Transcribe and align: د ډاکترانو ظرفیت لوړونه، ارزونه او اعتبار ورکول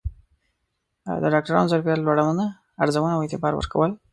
د 1.21 1.23
ډاکترانو 1.33 1.69
ظرفیت 1.71 1.99
لوړونه، 2.01 2.45
ارزونه 2.83 3.13
او 3.15 3.21
اعتبار 3.23 3.53
ورکول 3.55 3.91